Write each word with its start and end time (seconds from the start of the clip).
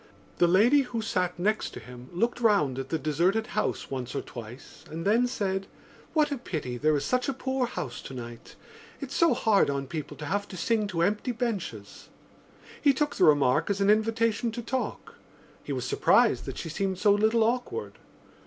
The 0.39 0.47
lady 0.47 0.81
who 0.81 0.99
sat 0.99 1.37
next 1.37 1.75
him 1.75 2.09
looked 2.11 2.41
round 2.41 2.79
at 2.79 2.89
the 2.89 2.97
deserted 2.97 3.45
house 3.53 3.91
once 3.91 4.15
or 4.15 4.21
twice 4.23 4.83
and 4.89 5.05
then 5.05 5.27
said: 5.27 5.67
"What 6.13 6.31
a 6.31 6.39
pity 6.39 6.75
there 6.79 6.95
is 6.97 7.05
such 7.05 7.29
a 7.29 7.33
poor 7.33 7.67
house 7.67 8.01
tonight! 8.01 8.55
It's 8.99 9.15
so 9.15 9.35
hard 9.35 9.69
on 9.69 9.85
people 9.85 10.17
to 10.17 10.25
have 10.25 10.47
to 10.47 10.57
sing 10.57 10.87
to 10.87 11.03
empty 11.03 11.31
benches." 11.33 12.09
He 12.81 12.93
took 12.95 13.17
the 13.17 13.25
remark 13.25 13.69
as 13.69 13.79
an 13.79 13.91
invitation 13.91 14.51
to 14.53 14.63
talk. 14.63 15.17
He 15.63 15.71
was 15.71 15.85
surprised 15.85 16.45
that 16.45 16.57
she 16.57 16.69
seemed 16.69 16.97
so 16.97 17.11
little 17.13 17.43
awkward. 17.43 17.99